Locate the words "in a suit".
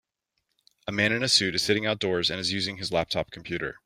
1.11-1.53